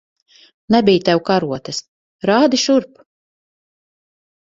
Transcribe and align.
Nebij 0.75 0.97
tev 1.09 1.21
karotes. 1.27 1.81
Rādi 2.31 2.63
šurp! 2.65 3.07